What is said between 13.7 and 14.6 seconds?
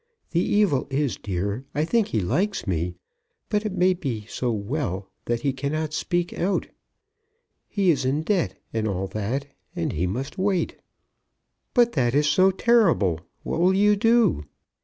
you do?"